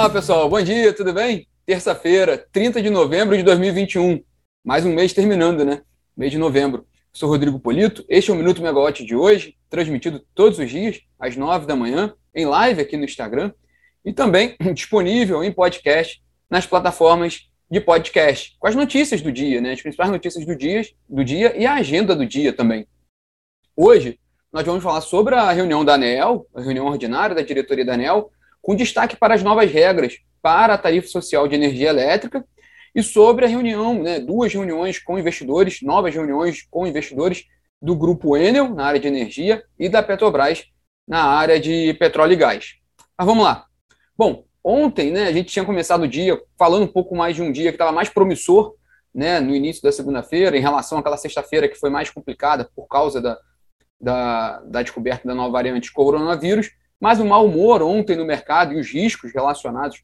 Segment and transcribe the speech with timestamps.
[0.00, 0.48] Olá, pessoal.
[0.48, 1.46] Bom dia, tudo bem?
[1.66, 4.24] Terça-feira, 30 de novembro de 2021.
[4.64, 5.82] Mais um mês terminando, né?
[6.16, 6.86] Mês de novembro.
[7.12, 8.02] Sou Rodrigo Polito.
[8.08, 12.14] Este é o Minuto Megawatt de hoje, transmitido todos os dias, às 9 da manhã,
[12.34, 13.52] em live aqui no Instagram
[14.02, 19.72] e também disponível em podcast nas plataformas de podcast, com as notícias do dia, né?
[19.72, 22.86] As principais notícias do dia, do dia e a agenda do dia também.
[23.76, 24.18] Hoje,
[24.50, 28.32] nós vamos falar sobre a reunião da ANEL, a reunião ordinária da diretoria da ANEL,
[28.62, 32.44] com destaque para as novas regras para a tarifa social de energia elétrica
[32.94, 37.44] e sobre a reunião, né, duas reuniões com investidores, novas reuniões com investidores
[37.80, 40.64] do grupo Enel na área de energia e da Petrobras
[41.06, 42.74] na área de petróleo e gás.
[43.18, 43.66] Mas vamos lá.
[44.16, 47.50] Bom, ontem né, a gente tinha começado o dia falando um pouco mais de um
[47.50, 48.74] dia que estava mais promissor
[49.14, 53.20] né, no início da segunda-feira, em relação àquela sexta-feira que foi mais complicada por causa
[53.20, 53.38] da,
[54.00, 56.70] da, da descoberta da nova variante coronavírus.
[57.00, 60.02] Mas o mau humor ontem no mercado e os riscos relacionados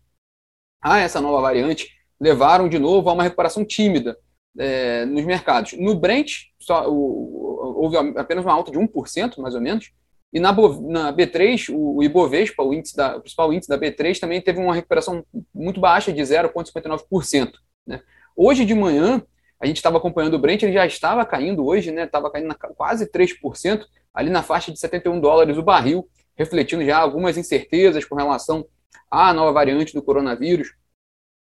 [0.80, 4.16] a essa nova variante levaram de novo a uma recuperação tímida
[4.58, 5.74] é, nos mercados.
[5.74, 9.92] No Brent, só, o, houve apenas uma alta de 1%, mais ou menos,
[10.32, 14.18] e na, na B3, o, o Ibovespa, o, índice da, o principal índice da B3,
[14.18, 15.24] também teve uma recuperação
[15.54, 17.52] muito baixa, de 0,59%.
[17.86, 18.00] Né?
[18.36, 19.22] Hoje de manhã,
[19.60, 22.04] a gente estava acompanhando o Brent, ele já estava caindo hoje, né?
[22.04, 26.98] estava caindo na, quase 3%, ali na faixa de 71 dólares o barril, refletindo já
[26.98, 28.66] algumas incertezas com relação
[29.10, 30.74] à nova variante do coronavírus,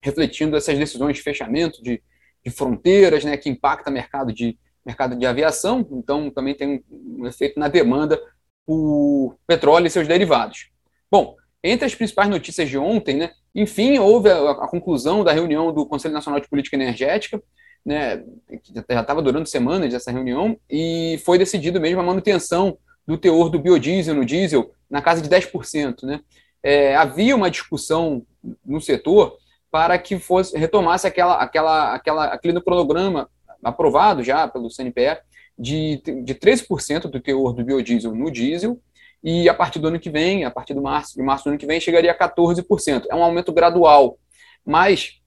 [0.02, 2.02] refletindo essas decisões de fechamento de,
[2.44, 7.28] de fronteiras, né, que impacta o mercado de, mercado de aviação, então também tem um,
[7.28, 8.20] efeito na demanda
[8.66, 10.70] por petróleo e seus derivados.
[11.12, 15.74] Bom, entre as principais notícias de ontem, né, enfim, houve a, a conclusão da reunião
[15.74, 17.42] do Conselho Nacional de Política Energética,
[17.86, 18.24] né,
[18.64, 22.78] que já estava durando semanas essa reunião, e foi decidido mesmo a manutenção
[23.10, 26.04] do teor do biodiesel no diesel na casa de 10%.
[26.04, 26.22] Né?
[26.62, 28.24] É, havia uma discussão
[28.64, 29.36] no setor
[29.72, 33.28] para que fosse retomasse aquela, aquela, aquela, aquele cronograma
[33.64, 35.17] aprovado já pelo CNPE
[35.58, 38.80] de, de 13% do teor do biodiesel no diesel,
[39.23, 41.58] e a partir do ano que vem, a partir do março, de março do ano
[41.58, 43.06] que vem, chegaria a 14%.
[43.10, 44.20] É um aumento gradual,
[44.64, 45.20] mas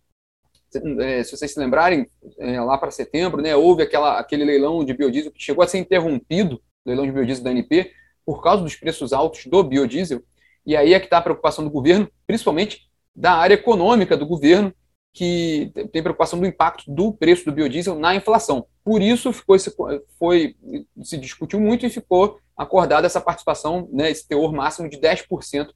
[1.01, 2.07] é, se vocês se lembrarem,
[2.39, 5.79] é, lá para setembro, né, houve aquela, aquele leilão de biodiesel que chegou a ser
[5.79, 7.93] interrompido leilão de biodiesel da ANP,
[8.25, 10.23] por causa dos preços altos do biodiesel.
[10.65, 14.73] E aí é que está a preocupação do governo, principalmente da área econômica do governo,
[15.13, 18.67] que tem preocupação do impacto do preço do biodiesel na inflação.
[18.83, 19.75] Por isso ficou esse,
[20.19, 20.57] foi,
[21.03, 25.69] se discutiu muito e ficou acordada essa participação, né, esse teor máximo de 10%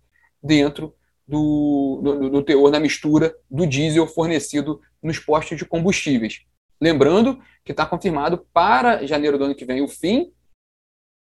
[0.42, 0.94] dentro
[1.26, 6.42] do, do, do, teor na mistura do diesel fornecido nos postos de combustíveis.
[6.80, 10.30] Lembrando que está confirmado para janeiro do ano que vem o fim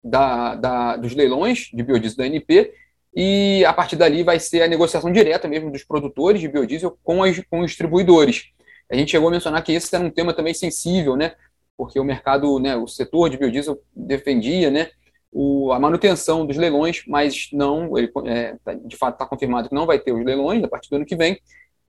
[0.05, 2.71] da, da, dos leilões de biodiesel da ANP
[3.15, 7.23] e a partir dali vai ser a negociação direta mesmo dos produtores de biodiesel com,
[7.23, 8.51] as, com os distribuidores.
[8.91, 11.33] A gente chegou a mencionar que esse era um tema também sensível, né?
[11.75, 14.91] Porque o mercado, né, o setor de biodiesel defendia, né,
[15.31, 19.75] o, a manutenção dos leilões, mas não, ele, é, tá, de fato está confirmado que
[19.75, 21.37] não vai ter os leilões a partir do ano que vem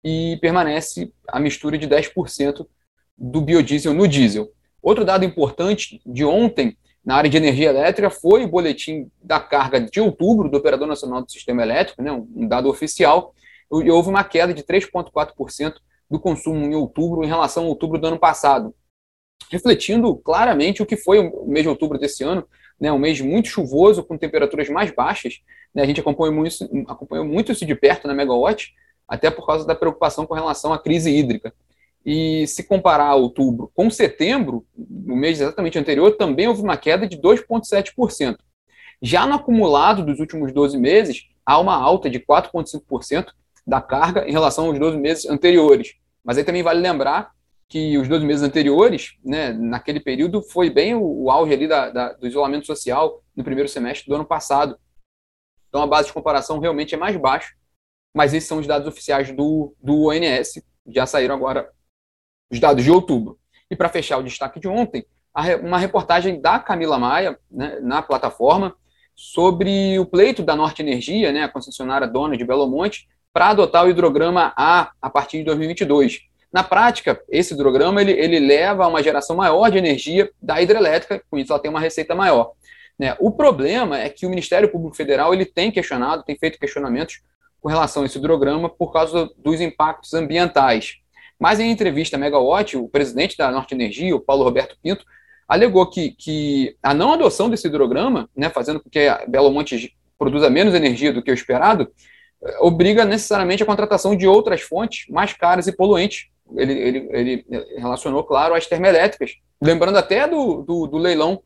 [0.03, 2.67] e permanece a mistura de 10%
[3.17, 4.51] do biodiesel no diesel.
[4.83, 6.77] Outro dado importante de ontem
[7.07, 11.23] na área de energia elétrica foi o boletim da carga de outubro do Operador Nacional
[11.23, 13.33] do Sistema Elétrico, né, um dado oficial,
[13.71, 15.77] e houve uma queda de 3,4%
[16.11, 18.75] do consumo em outubro em relação ao outubro do ano passado,
[19.53, 22.45] refletindo claramente o que foi o mês de outubro desse ano,
[22.79, 25.41] né, um mês muito chuvoso, com temperaturas mais baixas.
[25.73, 26.57] Né, a gente acompanhou muito,
[26.89, 28.75] acompanhou muito isso de perto na Megawatt,
[29.07, 31.55] até por causa da preocupação com relação à crise hídrica.
[32.07, 37.19] E se comparar outubro com setembro, no mês exatamente anterior, também houve uma queda de
[37.19, 38.37] 2,7%.
[39.03, 43.33] Já no acumulado dos últimos 12 meses, há uma alta de 4,5%
[43.67, 45.95] da carga em relação aos 12 meses anteriores.
[46.25, 47.33] Mas aí também vale lembrar
[47.69, 51.91] que os 12 meses anteriores, né, naquele período, foi bem o, o auge ali da,
[51.91, 54.79] da, do isolamento social no primeiro semestre do ano passado.
[55.69, 57.53] Então a base de comparação realmente é mais baixa,
[58.15, 61.69] mas esses são os dados oficiais do, do ONS, já saíram agora
[62.51, 63.39] os dados de outubro.
[63.71, 65.05] E para fechar o destaque de ontem,
[65.63, 68.75] uma reportagem da Camila Maia, né, na plataforma,
[69.15, 73.85] sobre o pleito da Norte Energia, né, a concessionária dona de Belo Monte, para adotar
[73.85, 76.21] o hidrograma A a partir de 2022.
[76.53, 81.23] Na prática, esse hidrograma ele, ele leva a uma geração maior de energia da hidrelétrica,
[81.31, 82.53] com isso ela tem uma receita maior.
[82.99, 83.15] Né?
[83.21, 87.21] O problema é que o Ministério Público Federal ele tem questionado, tem feito questionamentos
[87.61, 90.99] com relação a esse hidrograma por causa dos impactos ambientais.
[91.39, 95.05] Mas em entrevista à Megawatt, o presidente da Norte Energia, o Paulo Roberto Pinto,
[95.47, 100.51] alegou que, que a não adoção desse hidrograma, né, fazendo com que Belo Monte produza
[100.51, 101.89] menos energia do que o esperado,
[102.61, 106.29] obriga necessariamente a contratação de outras fontes mais caras e poluentes.
[106.57, 107.47] Ele, ele, ele
[107.77, 111.43] relacionou, claro, as termoelétricas, lembrando até do, do, do leilão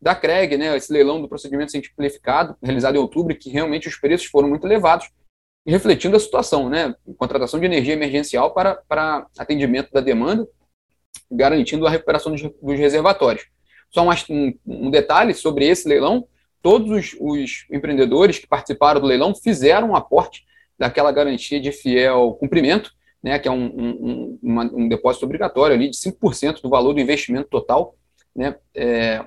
[0.00, 4.26] da CREG, né, esse leilão do procedimento simplificado, realizado em outubro, que realmente os preços
[4.26, 5.08] foram muito elevados,
[5.66, 10.46] refletindo a situação, né, contratação de energia emergencial para, para atendimento da demanda,
[11.30, 13.46] garantindo a recuperação dos, dos reservatórios.
[13.90, 16.26] Só um, um, detalhe sobre esse leilão,
[16.60, 20.44] todos os, os, empreendedores que participaram do leilão fizeram um aporte
[20.78, 22.90] daquela garantia de fiel cumprimento,
[23.22, 27.48] né, que é um, um, um depósito obrigatório ali de 5% do valor do investimento
[27.48, 27.94] total,
[28.36, 29.24] né, é,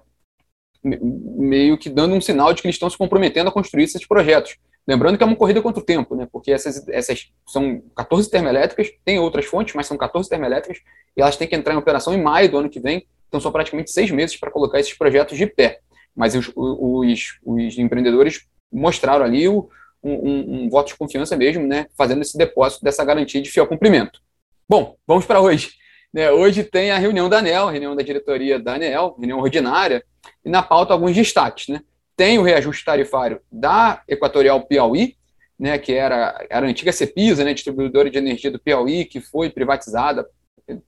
[0.83, 4.57] meio que dando um sinal de que eles estão se comprometendo a construir esses projetos.
[4.87, 6.27] Lembrando que é uma corrida contra o tempo, né?
[6.31, 10.81] Porque essas, essas são 14 termoelétricas, tem outras fontes, mas são 14 termoelétricas,
[11.15, 13.51] e elas têm que entrar em operação em maio do ano que vem, então são
[13.51, 15.79] praticamente seis meses para colocar esses projetos de pé.
[16.15, 19.69] Mas os, os, os empreendedores mostraram ali o,
[20.01, 21.87] um, um, um, voto de confiança mesmo, né?
[21.97, 24.21] Fazendo esse depósito dessa garantia de fiel cumprimento.
[24.69, 25.71] Bom, vamos para hoje.
[26.13, 30.03] Né, hoje tem a reunião da ANEL, reunião da diretoria da ANEL, reunião ordinária,
[30.43, 31.67] e na pauta alguns destaques.
[31.67, 31.81] Né?
[32.17, 35.15] Tem o reajuste tarifário da Equatorial Piauí,
[35.57, 39.51] né, que era, era a antiga CEPISA, né, distribuidora de energia do Piauí, que foi
[39.51, 40.27] privatizada,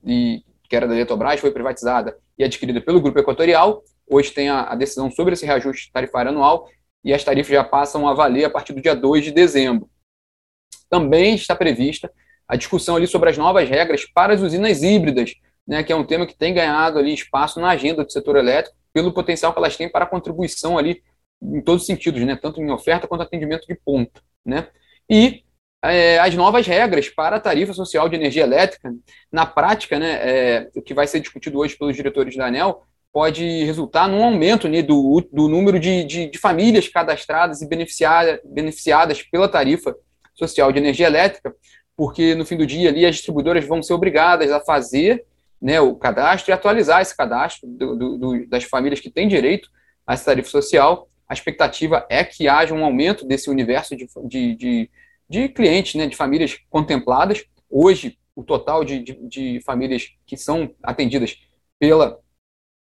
[0.04, 3.84] e, que era da Eletrobras, foi privatizada e adquirida pelo Grupo Equatorial.
[4.10, 6.68] Hoje tem a, a decisão sobre esse reajuste tarifário anual
[7.04, 9.88] e as tarifas já passam a valer a partir do dia 2 de dezembro.
[10.90, 12.12] Também está prevista
[12.48, 15.36] a discussão ali sobre as novas regras para as usinas híbridas,
[15.68, 18.76] né, que é um tema que tem ganhado ali espaço na agenda do setor elétrico,
[18.92, 21.04] pelo potencial que elas têm para contribuição ali
[21.42, 24.22] em todos os sentidos, né, tanto em oferta quanto atendimento de ponta.
[24.46, 24.68] Né?
[25.10, 25.44] E
[25.84, 28.94] é, as novas regras para a tarifa social de energia elétrica,
[29.32, 33.64] na prática, né, é, o que vai ser discutido hoje pelos diretores da ANEL, pode
[33.64, 39.24] resultar num aumento né, do, do número de, de, de famílias cadastradas e beneficiadas, beneficiadas
[39.24, 39.96] pela tarifa
[40.36, 41.54] social de energia elétrica,
[41.96, 45.26] porque no fim do dia ali as distribuidoras vão ser obrigadas a fazer
[45.62, 49.70] né, o cadastro e atualizar esse cadastro do, do, das famílias que têm direito
[50.06, 51.09] a essa tarifa social.
[51.30, 54.92] A expectativa é que haja um aumento desse universo de, de, de,
[55.30, 57.46] de clientes, né, de famílias contempladas.
[57.70, 61.38] Hoje, o total de, de, de famílias que são atendidas
[61.78, 62.20] pela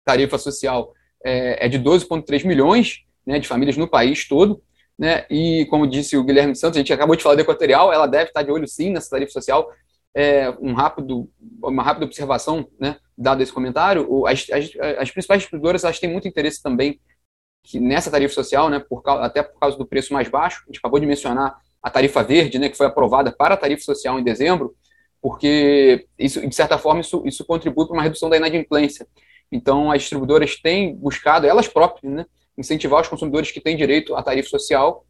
[0.05, 0.93] tarifa social
[1.25, 4.61] é, é de 12,3 milhões né, de famílias no país todo
[4.99, 5.27] né?
[5.29, 8.31] E como disse o Guilherme Santos, a gente acabou de falar da Equatorial, ela deve
[8.31, 9.69] estar de olho sim nessa tarifa social.
[10.17, 11.29] É, um rápido,
[11.61, 16.29] uma rápida observação, né, dado esse comentário, as, as, as principais distribuidoras elas têm muito
[16.29, 17.01] interesse também
[17.65, 20.63] que nessa tarifa social, né, por, até por causa do preço mais baixo.
[20.65, 23.83] A gente acabou de mencionar a tarifa verde, né, que foi aprovada para a tarifa
[23.83, 24.75] social em dezembro,
[25.21, 29.07] porque isso, de certa forma, isso, isso contribui para uma redução da inadimplência.
[29.51, 32.27] Então, as distribuidoras têm buscado, elas próprias, né,
[32.57, 35.07] incentivar os consumidores que têm direito à tarifa social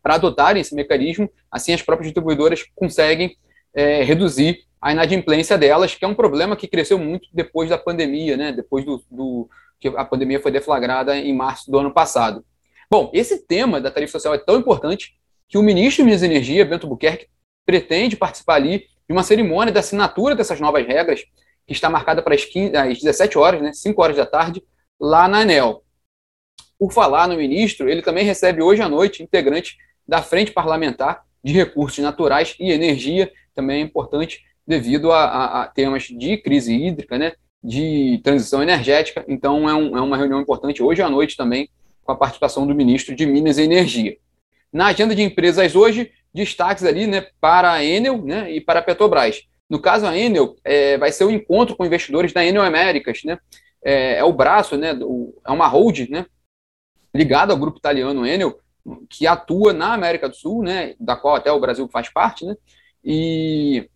[0.00, 3.36] para adotarem esse mecanismo, assim as próprias distribuidoras conseguem
[3.74, 8.36] é, reduzir a inadimplência delas, que é um problema que cresceu muito depois da pandemia,
[8.36, 8.52] né?
[8.52, 9.48] depois do, do
[9.90, 12.42] que a pandemia foi deflagrada em março do ano passado.
[12.90, 15.14] Bom, esse tema da tarifa social é tão importante
[15.46, 17.28] que o ministro de Minas e Energia, Bento Buquerque,
[17.66, 21.20] pretende participar ali de uma cerimônia de assinatura dessas novas regras,
[21.66, 24.62] que está marcada para as, 15, às 17 horas, né, 5 horas da tarde,
[24.98, 25.82] lá na ANEL.
[26.78, 29.76] Por falar no ministro, ele também recebe hoje à noite integrantes
[30.08, 35.68] da Frente Parlamentar de Recursos Naturais e Energia, também é importante devido a, a, a
[35.68, 39.24] temas de crise hídrica, né, de transição energética.
[39.26, 41.70] Então, é, um, é uma reunião importante hoje à noite também,
[42.04, 44.18] com a participação do ministro de Minas e Energia.
[44.70, 48.82] Na agenda de empresas hoje, destaques ali né, para a Enel né, e para a
[48.82, 49.42] Petrobras.
[49.70, 53.22] No caso, a Enel é, vai ser o um encontro com investidores da Enel Américas.
[53.24, 53.38] Né,
[53.82, 56.26] é, é o braço, né, do, é uma hold né,
[57.14, 58.58] ligado ao grupo italiano Enel,
[59.08, 62.54] que atua na América do Sul, né, da qual até o Brasil faz parte, né,
[63.02, 63.88] e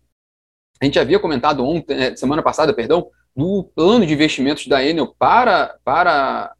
[0.81, 5.15] a gente havia comentado ontem, é, semana passada, perdão, do plano de investimentos da Enel
[5.17, 6.53] para, para,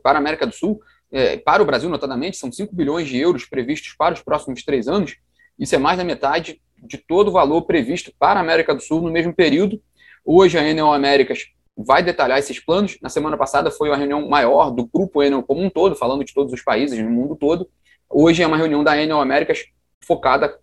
[0.00, 3.44] para a América do Sul, é, para o Brasil, notadamente, são 5 bilhões de euros
[3.44, 5.16] previstos para os próximos três anos.
[5.58, 9.02] Isso é mais da metade de todo o valor previsto para a América do Sul
[9.02, 9.82] no mesmo período.
[10.24, 12.96] Hoje, a Enel Américas vai detalhar esses planos.
[13.02, 16.32] Na semana passada foi uma reunião maior do grupo Enel como um todo, falando de
[16.32, 17.68] todos os países no mundo todo.
[18.08, 19.64] Hoje é uma reunião da Enel Américas
[20.04, 20.60] focada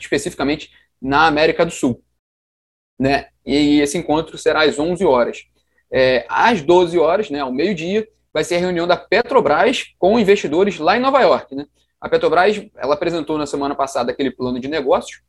[0.00, 2.02] especificamente na América do Sul.
[2.98, 3.26] Né?
[3.46, 5.44] E esse encontro será às 11 horas.
[5.90, 10.78] É, às 12 horas, né, ao meio-dia, vai ser a reunião da Petrobras com investidores
[10.78, 11.54] lá em Nova York.
[11.54, 11.66] Né?
[12.00, 15.22] A Petrobras ela apresentou na semana passada aquele plano de negócios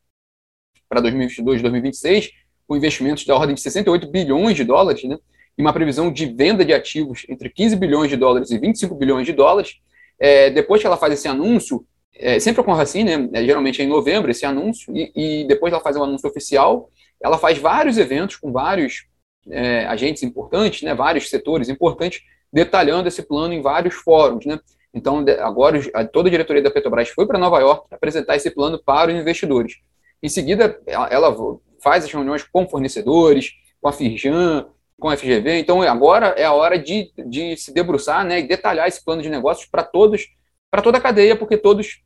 [0.87, 2.31] para 2022 2026,
[2.67, 5.17] com investimentos da ordem de 68 bilhões de dólares, né,
[5.57, 9.25] e uma previsão de venda de ativos entre 15 bilhões de dólares e 25 bilhões
[9.25, 9.79] de dólares.
[10.19, 11.85] É, depois que ela faz esse anúncio,
[12.15, 13.29] é, sempre ocorre assim, né?
[13.33, 16.89] É, geralmente é em novembro esse anúncio, e, e, depois ela faz um anúncio oficial,
[17.21, 19.07] ela faz vários eventos com vários
[19.49, 20.93] é, agentes importantes, né?
[20.93, 22.21] Vários setores importantes,
[22.51, 24.59] detalhando esse plano em vários fóruns, né?
[24.93, 29.11] Então, agora toda a diretoria da Petrobras foi para Nova York apresentar esse plano para
[29.11, 29.75] os investidores.
[30.21, 31.35] Em seguida, ela
[31.81, 34.67] faz as reuniões com fornecedores, com a Firjan,
[34.99, 35.59] com a FGV.
[35.59, 39.29] Então, agora é a hora de, de se debruçar né, e detalhar esse plano de
[39.29, 40.27] negócios para todos,
[40.69, 42.01] para toda a cadeia, porque todos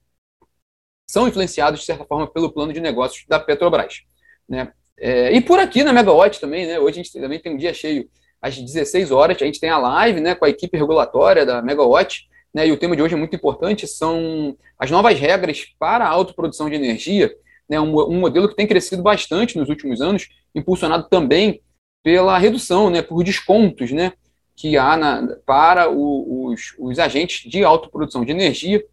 [1.10, 4.04] são influenciados, de certa forma, pelo plano de negócios da Petrobras.
[4.48, 4.72] Né?
[4.98, 6.80] É, e por aqui na Megawatt também, né?
[6.80, 8.08] Hoje a gente também tem um dia cheio
[8.42, 12.28] às 16 horas, a gente tem a live né, com a equipe regulatória da Megawatt,
[12.54, 16.10] né, e o tema de hoje é muito importante, são as novas regras para a
[16.10, 17.34] autoprodução de energia,
[17.70, 21.62] né, um, um modelo que tem crescido bastante nos últimos anos, impulsionado também
[22.04, 24.12] pela redução, né, por descontos né,
[24.56, 28.84] que há na, para o, os, os agentes de autoprodução de energia.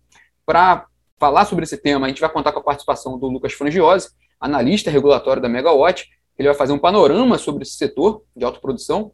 [0.46, 0.86] Para
[1.18, 4.90] falar sobre esse tema, a gente vai contar com a participação do Lucas Frangiosi, analista
[4.90, 6.08] regulatório da Megawatt.
[6.38, 9.12] Ele vai fazer um panorama sobre esse setor de autoprodução,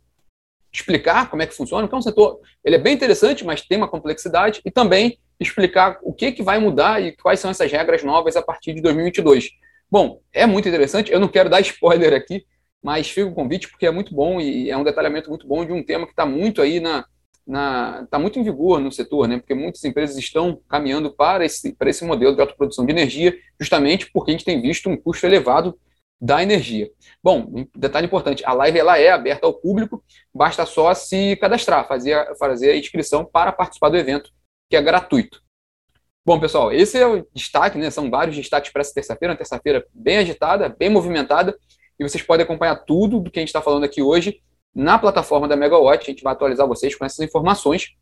[0.72, 3.78] explicar como é que funciona, porque é um setor, ele é bem interessante, mas tem
[3.78, 8.02] uma complexidade, e também explicar o que, que vai mudar e quais são essas regras
[8.02, 9.50] novas a partir de 2022.
[9.90, 12.44] Bom, é muito interessante, eu não quero dar spoiler aqui,
[12.82, 15.72] mas fica o convite porque é muito bom e é um detalhamento muito bom de
[15.72, 17.04] um tema que está muito aí na
[17.48, 19.38] está muito em vigor no setor, né?
[19.38, 24.10] Porque muitas empresas estão caminhando para esse para esse modelo de autoprodução de energia, justamente
[24.12, 25.78] porque a gente tem visto um custo elevado
[26.20, 26.90] da energia.
[27.22, 30.02] Bom, detalhe importante, a live ela é aberta ao público,
[30.34, 34.30] basta só se cadastrar, fazer, fazer a inscrição para participar do evento,
[34.68, 35.42] que é gratuito.
[36.24, 37.90] Bom, pessoal, esse é o destaque, né?
[37.90, 41.56] São vários destaques para essa terça-feira, uma terça-feira bem agitada, bem movimentada,
[41.98, 44.40] e vocês podem acompanhar tudo do que a gente está falando aqui hoje
[44.76, 46.02] na plataforma da Megawatt.
[46.02, 47.96] A gente vai atualizar vocês com essas informações.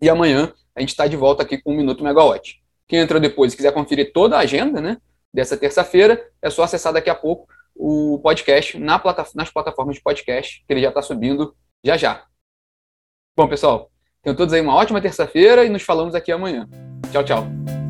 [0.00, 2.62] E amanhã a gente está de volta aqui com o Minuto Megawatt.
[2.86, 4.98] Quem entra depois e quiser conferir toda a agenda né,
[5.32, 10.02] dessa terça-feira, é só acessar daqui a pouco o podcast na plata nas plataformas de
[10.02, 12.24] podcast, que ele já está subindo já já.
[13.34, 13.90] Bom, pessoal,
[14.22, 16.68] tenham todos aí uma ótima terça-feira e nos falamos aqui amanhã.
[17.10, 17.83] Tchau, tchau.